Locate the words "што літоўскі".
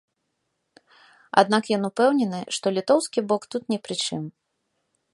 2.57-3.27